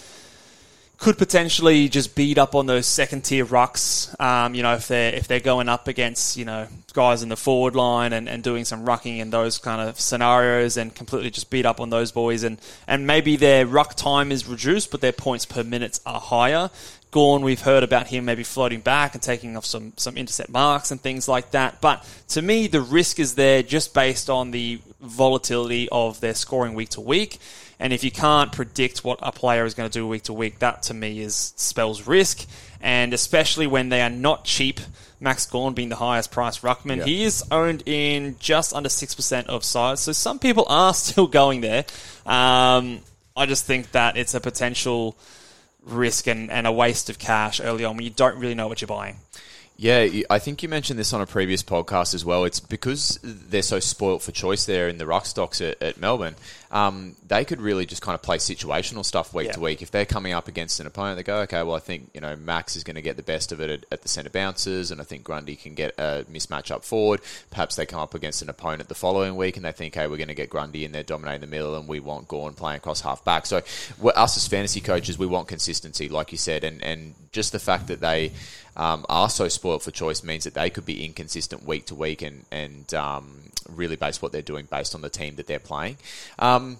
[1.01, 4.13] could potentially just beat up on those second tier rucks.
[4.21, 7.35] Um, you know, if they're if they're going up against you know guys in the
[7.35, 11.49] forward line and, and doing some rucking in those kind of scenarios, and completely just
[11.49, 15.11] beat up on those boys, and and maybe their ruck time is reduced, but their
[15.11, 16.69] points per minutes are higher.
[17.11, 20.91] Gawn, we've heard about him maybe floating back and taking off some some intercept marks
[20.91, 21.81] and things like that.
[21.81, 26.73] But to me, the risk is there just based on the volatility of their scoring
[26.73, 27.37] week to week.
[27.79, 30.59] And if you can't predict what a player is going to do week to week,
[30.59, 32.45] that to me is spells risk.
[32.83, 34.79] and especially when they are not cheap.
[35.19, 37.03] Max Gawn being the highest priced ruckman, Yeah.
[37.05, 40.01] he is owned in just under six percent of sides.
[40.01, 41.85] So some people are still going there.
[42.25, 43.01] Um,
[43.37, 45.15] I just think that it's a potential
[45.83, 48.81] risk and, and a waste of cash early on when you don't really know what
[48.81, 49.17] you're buying.
[49.77, 52.45] Yeah, I think you mentioned this on a previous podcast as well.
[52.45, 56.35] It's because they're so spoilt for choice there in the ruck stocks at, at Melbourne.
[56.71, 59.51] Um, they could really just kind of play situational stuff week Yeah.
[59.53, 59.81] to week.
[59.81, 62.35] If they're coming up against an opponent, they go, okay, well, I think you know
[62.37, 65.01] Max is going to get the best of it at, at the centre bounces, and
[65.01, 67.19] I think Grundy can get a mismatch up forward.
[67.49, 70.15] Perhaps they come up against an opponent the following week, and they think, hey, we're
[70.17, 73.01] going to get Grundy in there dominating the middle, and we want Gawn playing across
[73.01, 73.45] half back.
[73.45, 73.57] So,
[74.15, 77.87] us as fantasy coaches, we want consistency, like you said, and and just the fact
[77.87, 78.31] that they
[78.77, 82.21] um, are so spoiled for choice means that they could be inconsistent week to week
[82.21, 85.97] and and um, really base what they're doing based on the team that they're playing.
[86.39, 86.77] Um,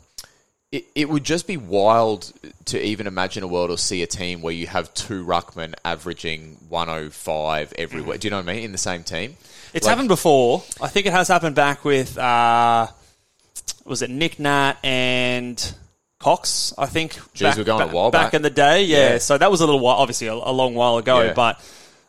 [0.71, 2.31] it, it would just be wild
[2.65, 6.57] to even imagine a world or see a team where you have two ruckmen averaging
[6.69, 8.21] 105 every week.
[8.21, 8.63] Do you know what I mean?
[8.63, 9.35] In the same team,
[9.73, 10.63] It's Like- happened before.
[10.81, 12.87] I think it has happened back with uh,
[13.85, 15.73] was it Nic Nat and
[16.19, 16.73] Cox?
[16.77, 17.13] I think.
[17.33, 18.33] Jeez, back, we're going a while back.
[18.33, 18.83] in the day.
[18.83, 18.97] Yeah.
[19.13, 19.17] Yeah.
[19.17, 21.33] So that was a little while, obviously a, a long while ago, Yeah.
[21.33, 21.59] but.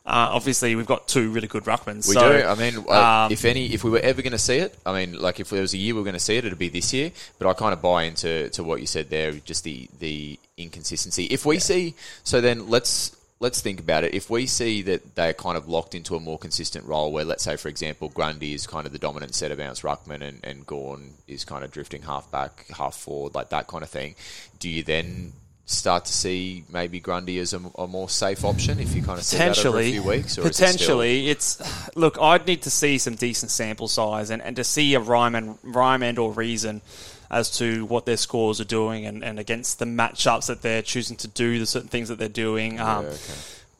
[0.05, 2.09] Uh, obviously, we've got two really good ruckmans.
[2.09, 2.47] We so, do.
[2.47, 4.93] I mean, uh, um, if any, if we were ever going to see it, I
[4.93, 6.69] mean, like if there was a year we were going to see it, it'd be
[6.69, 7.13] this year.
[7.39, 11.27] But I kind of buy into to what you said there, just the the inconsistency.
[11.27, 14.13] If we see, so then let's let's think about it.
[14.13, 17.45] If we see that they're kind of locked into a more consistent role, where let's
[17.45, 20.67] say, for example, Grundy is kind of the dominant set of bounce ruckman, and and
[20.67, 24.17] Gawn is kind of drifting half back, half forward, like that kind of thing.
[24.59, 25.35] Do you then?
[25.65, 29.25] Start to see maybe Grundy as a, a more safe option if you kind of
[29.25, 32.19] see that over a potentially, few weeks, or is it potentially, it's look.
[32.21, 35.57] I'd need to see some decent sample size and, and to see a rhyme and
[35.63, 36.83] rhyme and or reason
[37.31, 41.17] as to what their scores are doing and, and against the matchups that they're choosing
[41.19, 42.79] to do, the certain things that they're doing.
[42.81, 43.07] Um,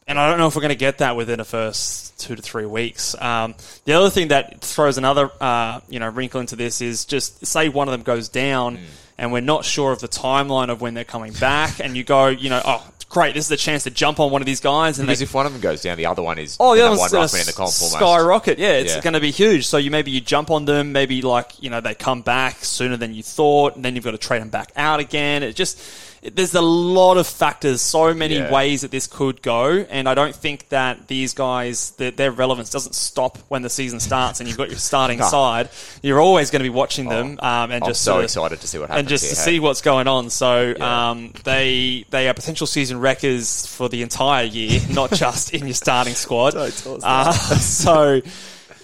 [0.09, 2.43] And I don't know if we're going to get that within the first two to
[2.43, 3.15] three weeks.
[3.21, 7.45] Um, the other thing that throws another uh, you know wrinkle into this is just
[7.47, 8.83] say one of them goes down, Hmm.
[9.19, 12.29] And we're not sure of the timeline of when they're coming back, and you go,
[12.29, 14.99] you know, oh great, this is the chance to jump on one of these guys,
[14.99, 16.81] and Because they if one of them goes down, the other one is Oh, the
[16.81, 17.93] the other one one's going in the comp almost.
[17.93, 18.59] skyrocket.
[18.59, 19.01] Yeah, it's Yeah.
[19.03, 19.67] going to be huge.
[19.67, 22.97] So you maybe you jump on them, maybe like you know they come back sooner
[22.97, 25.43] than you thought, and then you've got to trade them back out again.
[25.43, 25.79] It just
[26.23, 28.53] there's a lot of factors, so many Yeah.
[28.53, 32.71] ways that this could go, and I don't think that these guys their, their relevance
[32.71, 35.27] doesn't stop when the season starts and you've got your starting No.
[35.29, 35.69] side.
[36.01, 38.79] You're always going to be watching them, um, and I'm just so excited to see
[38.79, 39.45] what happens and just here, to hey?
[39.57, 40.31] see what's going on.
[40.31, 41.11] So Yeah.
[41.11, 45.75] um, they they are potential season wreckers for the entire year, not just in your
[45.75, 46.55] starting squad.
[47.03, 48.21] Uh, so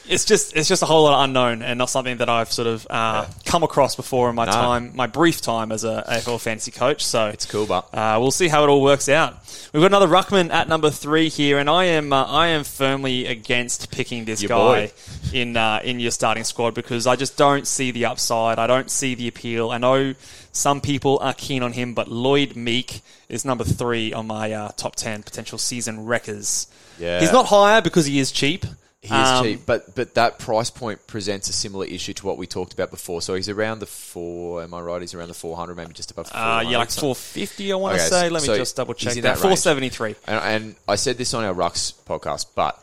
[0.08, 2.66] it's just it's just a whole lot of unknown and not something that I've sort
[2.68, 4.52] of uh, come across before in my No.
[4.52, 7.04] time, my brief time as a AFL fantasy coach.
[7.04, 9.36] So It's cool, but uh, we'll see how it all works out.
[9.72, 13.26] We've got another ruckman at number three here, and I am uh, I am firmly
[13.26, 14.92] against picking this Your guy boy.
[15.32, 18.58] in uh, in your starting squad because I just don't see the upside.
[18.58, 19.70] I don't see the appeal.
[19.70, 20.14] I know
[20.52, 24.68] some people are keen on him, but Lloyd Meek is number three on my uh,
[24.76, 26.66] top ten potential season wreckers.
[26.98, 27.20] Yeah.
[27.20, 28.64] he's not higher because he is cheap.
[29.02, 29.60] He is Um, cheap.
[29.66, 33.22] But but that price point presents a similar issue to what we talked about before.
[33.22, 34.62] So he's around the four.
[34.62, 35.00] Am I right?
[35.00, 36.28] He's around the four hundred, maybe just above.
[36.32, 37.72] Uh, yeah, like four fifty.
[37.72, 38.28] I want to Okay, say.
[38.28, 39.22] Let me just double check that.
[39.22, 39.38] that.
[39.38, 40.16] Four seventy three.
[40.26, 42.82] And, and I said this on our Rux podcast, but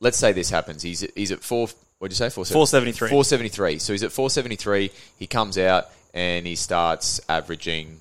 [0.00, 0.82] let's say this happens.
[0.82, 1.68] He's he's at four.
[1.98, 2.30] What did you say?
[2.30, 3.10] 473.
[3.10, 3.78] 473.
[3.78, 4.90] So he's at 473.
[5.20, 7.98] He comes out and he starts averaging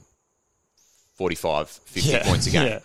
[1.18, 2.68] 45, 50 Yeah, points a game.
[2.68, 2.80] yeah.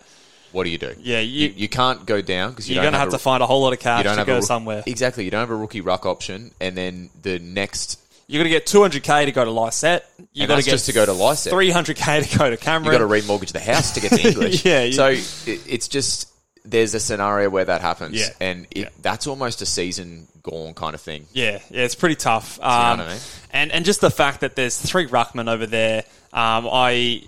[0.51, 0.93] What do you do?
[0.99, 3.17] Yeah, you- you, you can't go down because you You're going to have a- to
[3.19, 4.83] find a whole lot of cash you don't to have go a, somewhere.
[4.85, 5.25] Exactly.
[5.25, 8.65] You don't have a rookie ruck option, and then the next You're going to get
[8.65, 10.05] 200k to go to Lycett.
[10.33, 11.53] You And got to get just to go to Lycett.
[11.53, 12.85] 300k to go to Cameron.
[12.85, 12.91] you Cameron.
[12.91, 14.65] got to remortgage the house to get to English.
[14.65, 16.29] Yeah, So it, it's just
[16.65, 18.27] there's a scenario where that happens, Yeah.
[18.41, 18.89] and it, Yeah.
[19.01, 21.25] that's almost a season gone kind of thing.
[21.31, 22.59] Yeah, yeah, it's pretty tough.
[22.61, 23.17] I Um, mean?
[23.51, 26.03] And and just the fact that there's three ruckmen over there,
[26.37, 27.23] um, I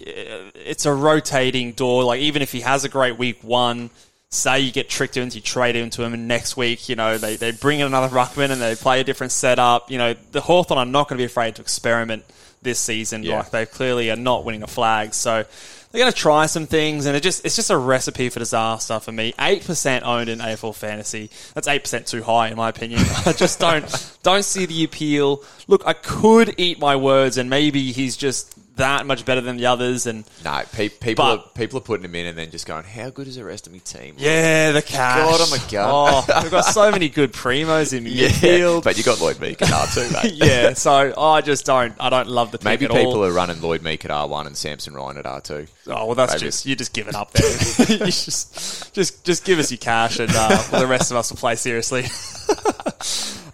[0.53, 2.03] it's a rotating door.
[2.03, 3.89] Like even if he has a great week one,
[4.29, 7.35] say you get tricked into, you trade into him, and next week, you know, they,
[7.35, 9.89] they bring in another ruckman and they play a different setup.
[9.89, 12.23] You know, the Hawthorn are not going to be afraid to experiment
[12.61, 13.23] this season.
[13.23, 13.39] Yeah.
[13.39, 15.43] Like they clearly are not winning a flag, so.
[15.91, 18.99] They're going to try some things, and it just it's just a recipe for disaster
[18.99, 19.33] for me.
[19.39, 21.31] Eight percent owned in AFL fantasy.
[21.55, 23.01] That's eight percent too high, in my opinion.
[23.25, 25.43] I just don't don't see the appeal.
[25.67, 29.67] Look, I could eat my words, and maybe he's just that much better than the
[29.67, 30.05] others.
[30.05, 32.83] And No, pe- people But- are, people are putting him in and then just going,
[32.83, 35.17] "How good is the rest of my team?" yeah, the cash.
[35.17, 36.25] God, oh my God.
[36.27, 38.83] Oh, we've got so many good primos in midfield.
[38.83, 39.65] but you got Lloyd Meek too,
[40.13, 40.33] mate.
[40.33, 41.93] yeah, so I just don't.
[41.99, 43.25] I don't love the pick Maybe people all.
[43.25, 45.67] are running Lloyd Meek at R one and Samson Ryan at R two.
[45.87, 46.45] Oh well, that's Maybe.
[46.47, 47.49] just you're just giving up there.
[47.89, 51.29] you just just just give us your cash, and uh, well, the rest of us
[51.31, 52.05] will play seriously.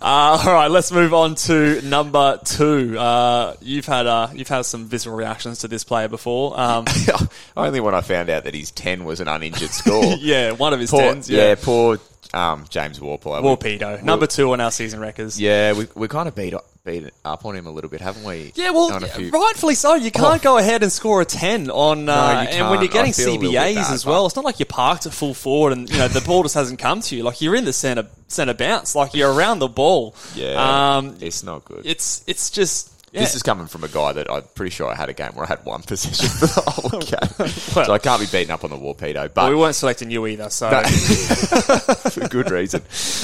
[0.06, 2.96] Uh, all right, let's move on to number two.
[2.98, 6.60] Uh, you've had uh, you've had some visceral reactions to this player before.
[6.60, 6.86] Um,
[7.58, 10.04] Only when I found out that his ten was an uninjured score.
[10.20, 11.28] yeah, one of his poor, tens.
[11.28, 11.48] yeah.
[11.48, 11.98] Yeah, poor
[12.36, 13.42] um, James Worpel.
[13.42, 15.42] Worpedo, number two on our season wreckers.
[15.42, 18.24] Yeah, we we kind of beat up, beat up on him a little bit, haven't
[18.24, 18.52] we?
[18.56, 19.96] Yeah, well, few- rightfully so.
[19.96, 23.10] You can't go ahead and score a ten on, uh, you and when you're getting
[23.10, 24.26] I feel a little bit CBAs bad, as but- well.
[24.28, 26.80] It's not like you're parked at full forward and you know the ball just hasn't
[26.80, 27.24] come to you.
[27.24, 30.16] Like you're in the center center bounce, like you're around the ball.
[30.36, 31.82] Yeah, um, it's not good.
[31.86, 33.22] it's it's just yeah.
[33.22, 35.46] This is coming from a guy that I'm pretty sure I had a game where
[35.46, 37.74] I had one possession for the whole game.
[37.76, 39.16] Well- so I can't be beaten up on the Worpedo.
[39.16, 40.70] Well, But we weren't selecting you either, so
[42.12, 42.82] for good reason.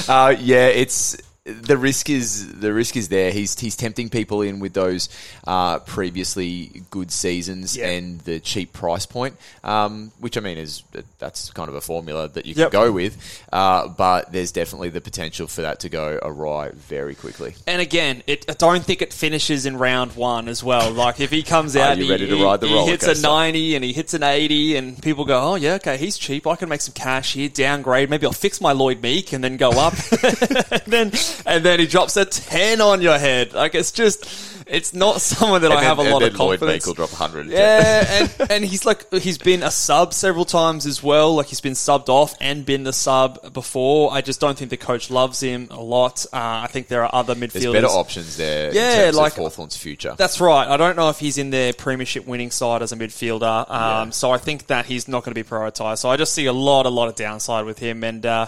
[0.08, 3.32] Uh, yeah, it's the risk is the risk is there.
[3.32, 5.08] He's he's tempting people in with those
[5.44, 7.88] uh, previously good seasons Yeah.
[7.88, 10.84] and the cheap price point, um, which I mean is
[11.18, 12.70] that's kind of a formula that you Yep.
[12.70, 13.16] can go with.
[13.52, 17.56] Uh, but there's definitely the potential for that to go awry very quickly.
[17.66, 20.92] And again, it, I don't think it finishes in round one as well.
[20.92, 23.20] Like if he comes out, you he, ready to he- ride the he hits a
[23.20, 26.46] ninety and he hits an eighty, and people go, "Oh yeah, okay, he's cheap.
[26.46, 27.48] I can make some cash here.
[27.48, 28.10] Downgrade.
[28.10, 29.94] Maybe I'll fix my Lloyd Meek and then go up."
[30.70, 31.10] and then
[31.46, 33.52] and then he drops a ten on your head.
[33.52, 34.24] Like it's just,
[34.66, 36.86] it's not someone that I And have a lot and of then Lloyd confidence.
[36.86, 37.46] Will drop 100.
[37.48, 38.06] Yeah,
[38.38, 41.34] and, and he's like he's been a sub several times as well.
[41.34, 44.12] Like he's been subbed off and been the sub before.
[44.12, 46.24] I just don't think the coach loves him a lot.
[46.32, 47.52] Uh, I think there are other midfielders.
[47.52, 48.72] There's better options there.
[48.74, 50.14] Yeah, like- of Hawthorn's future.
[50.16, 50.66] That's right.
[50.68, 53.70] I don't know if he's in their premiership winning side as a midfielder.
[53.70, 55.98] Um, So I think that he's not going to be prioritised.
[55.98, 58.04] So I just see a lot, a lot of downside with him.
[58.04, 58.46] And uh,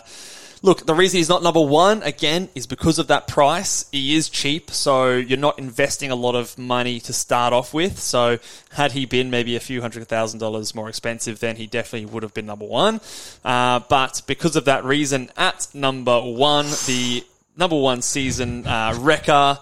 [0.65, 3.85] look, the reason he's not number one again is because of that price.
[3.93, 8.01] He is cheap, so you're not investing a lot of money to start off with.
[8.01, 8.39] So
[8.73, 12.23] had he been maybe a few hundred thousand dollars more expensive, then he definitely would
[12.23, 13.03] have been number one.
[13.45, 17.23] Uh, but because of that reason, at number one, the
[17.57, 19.59] number one season uh, wrecker.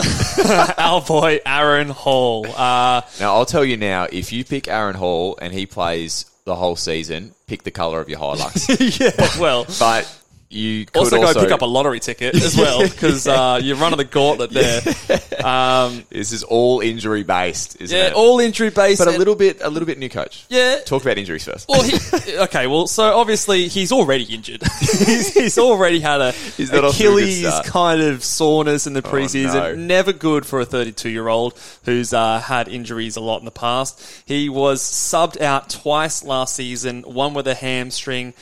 [0.76, 2.44] our boy Aaron Hall.
[2.46, 6.56] Uh, Now, I'll tell you now, if you pick Aaron Hall and he plays the
[6.56, 8.66] whole season, pick the colour of your Hilux.
[9.00, 10.04] yeah, well, but
[10.50, 13.76] you could also also, go pick up a lottery ticket as well because uh, you're
[13.76, 14.80] running the gauntlet there.
[15.38, 18.12] Um, This is all injury based, isn't yeah, it?
[18.14, 20.44] all injury based, but a little bit, a little bit new coach.
[20.48, 20.80] Yeah.
[20.84, 21.68] Talk about injuries first.
[21.68, 24.64] Well, he, okay, well, so obviously he's already injured.
[24.80, 29.54] he's, he's already had a not a Achilles kind of soreness in the preseason.
[29.54, 29.74] no.
[29.76, 33.52] Never good for a 32 year old who's uh, had injuries a lot in the
[33.52, 34.02] past.
[34.26, 38.34] He was subbed out twice last season, one with a hamstring.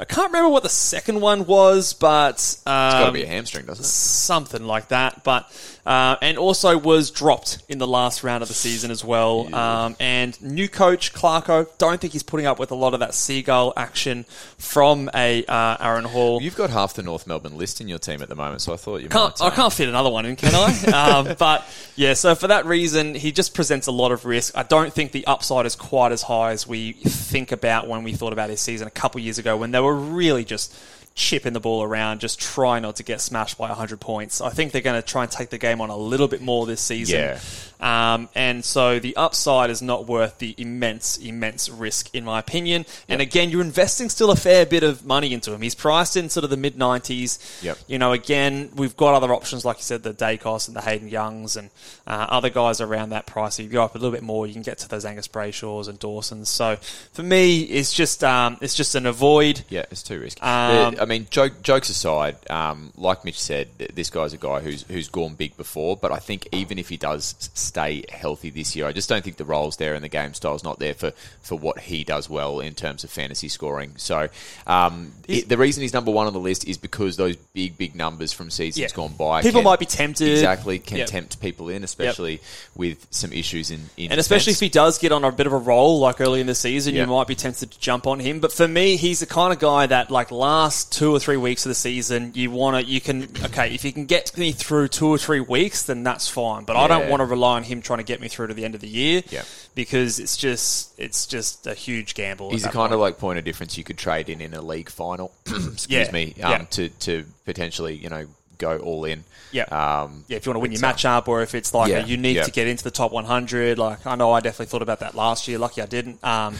[0.00, 3.26] I can't remember what the second one was, but um, it's got to be a
[3.26, 3.88] hamstring, doesn't it?
[3.88, 5.24] something like that.
[5.24, 5.50] But
[5.88, 9.52] uh, and also was dropped in the last round of the season as well.
[9.54, 13.14] Um, and new coach Clarko, don't think he's putting up with a lot of that
[13.14, 14.24] seagull action
[14.58, 16.42] from a uh, Aaron Hall.
[16.42, 18.76] You've got half the North Melbourne list in your team at the moment, so I
[18.76, 19.46] thought you Can't, might.
[19.46, 21.18] I can't fit another one in, can I?
[21.26, 21.64] um, but
[21.96, 24.56] yeah, so for that reason, he just presents a lot of risk.
[24.56, 28.12] I don't think the upside is quite as high as we think about when we
[28.12, 30.74] thought about his season a couple years ago when they were really just
[31.18, 34.40] chipping the ball around, just trying not to get smashed by 100 points.
[34.40, 36.64] I think they're going to try and take the game on a little bit more
[36.64, 37.18] this season.
[37.18, 37.40] Yeah.
[37.80, 42.86] Um, and so the upside is not worth the immense, immense risk, in my opinion.
[43.08, 45.60] And again, you're investing still a fair bit of money into him.
[45.60, 47.62] He's priced in sort of the mid 90s.
[47.62, 47.78] Yep.
[47.86, 51.08] You know, again, we've got other options, like you said, the Daicos and the Hayden
[51.08, 51.70] Youngs and
[52.06, 53.58] uh, other guys around that price.
[53.58, 55.88] If you go up a little bit more, you can get to those Angus Brayshaws
[55.88, 56.48] and Dawsons.
[56.48, 56.76] So
[57.12, 59.62] for me, it's just um, it's just an avoid.
[59.68, 60.40] Yeah, it's too risky.
[60.40, 65.08] Um, mean, joke, jokes aside, um, like Mitch said, this guy's a guy who's who's
[65.08, 65.96] gone big before.
[65.96, 69.36] But I think even if he does stay healthy this year, I just don't think
[69.36, 72.60] the role's there and the game style's not there for, for what he does well
[72.60, 73.92] in terms of fantasy scoring.
[73.96, 74.28] So
[74.66, 77.94] um, it- the reason he's number one on the list is because those big big
[77.94, 78.88] numbers from seasons Yeah.
[78.94, 79.42] gone by.
[79.42, 80.28] People can- might be tempted.
[80.30, 81.08] Exactly, can Yep.
[81.08, 82.40] tempt people in, especially
[82.76, 85.52] with some issues in, in And especially if he does get on a bit of
[85.52, 87.02] a roll, like early in the season, Yeah.
[87.02, 88.40] you might be tempted to jump on him.
[88.40, 91.64] But for me, he's the kind of guy that, like, last two or three weeks
[91.64, 94.88] of the season, you want to, you can, okay, if you can get me through
[94.88, 96.64] two or three weeks, then that's fine.
[96.64, 98.64] But I don't want to rely on him trying to get me through to the
[98.64, 99.42] end of the year, Yeah.
[99.74, 102.50] because it's just, it's just a huge gamble.
[102.50, 104.90] He's the kind of like point of difference you could trade in in a league
[104.90, 105.32] final.
[105.46, 106.58] excuse Yeah, me, um, yeah.
[106.70, 108.26] to to potentially you know
[108.58, 109.24] go all in.
[109.52, 109.62] Yeah.
[109.64, 112.04] Um, yeah, if you want to win your uh, matchup or if it's like Yeah,
[112.04, 112.42] a you need yeah.
[112.42, 113.78] to get into the top 100.
[113.78, 115.58] Like I know I definitely thought about that last year.
[115.58, 116.22] Lucky I didn't.
[116.22, 116.54] Um,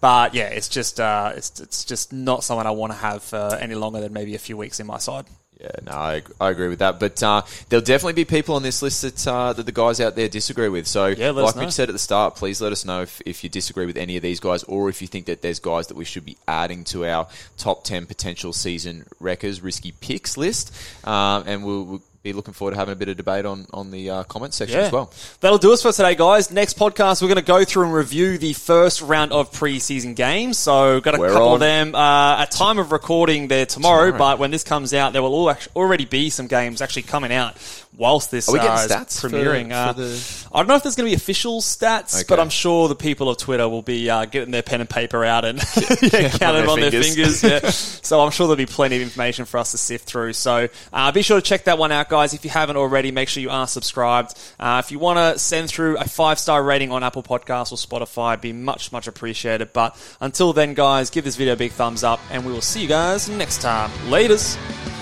[0.00, 3.56] but yeah, it's just uh, it's it's just not someone I want to have uh,
[3.60, 5.26] any longer than maybe a few weeks in my side.
[5.62, 6.98] Yeah, no, I, I agree with that.
[6.98, 10.16] But uh, there'll definitely be people on this list that uh, that the guys out
[10.16, 10.88] there disagree with.
[10.88, 13.50] So, Yeah, like we said at the start, please let us know if, if you
[13.50, 16.04] disagree with any of these guys, or if you think that there's guys that we
[16.04, 20.74] should be adding to our top ten potential season wreckers risky picks list.
[21.06, 23.90] Um, and we'll, we'll be looking forward to having a bit of debate on on
[23.90, 25.12] the uh, comment section as well.
[25.40, 26.50] That'll do us for today, guys.
[26.52, 30.56] Next podcast, we're going to go through and review the first round of preseason games.
[30.58, 31.54] So, got a We're couple on.
[31.54, 31.94] of them.
[31.96, 34.18] Uh, at time of recording, they're tomorrow, Tomorrow.
[34.18, 37.32] but when this comes out, there will all act- already be some games actually coming
[37.32, 37.56] out
[37.94, 39.68] whilst this Are we getting uh, is stats for- premiering.
[39.68, 42.24] for uh, the- I don't know if there's going to be official stats, Okay.
[42.28, 45.24] but I'm sure the people of Twitter will be uh, getting their pen and paper
[45.24, 45.58] out and
[46.02, 47.40] yeah, counting their on their fingers.
[47.40, 47.42] fingers.
[47.64, 47.70] Yeah.
[47.70, 50.32] so I'm sure there'll be plenty of information for us to sift through.
[50.34, 52.34] So uh, be sure to check that one out, guys.
[52.34, 54.38] If you haven't already, make sure you are subscribed.
[54.60, 57.76] Uh, if you want to send through a five star rating on Apple Podcasts or
[57.76, 59.72] Spotify, be much, much appreciated.
[59.72, 62.82] But until then, guys, give this video a big thumbs up, and we will see
[62.82, 63.90] you guys next time.
[64.10, 65.01] Laters.